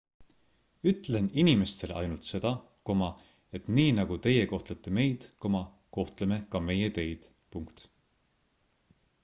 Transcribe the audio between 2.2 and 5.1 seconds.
seda et nii nagu teie kohtlete